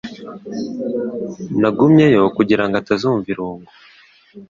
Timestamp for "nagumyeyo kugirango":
1.61-2.75